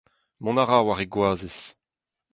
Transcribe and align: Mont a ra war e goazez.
Mont 0.43 0.61
a 0.63 0.65
ra 0.65 0.79
war 0.85 0.99
e 1.05 1.07
goazez. 1.13 1.59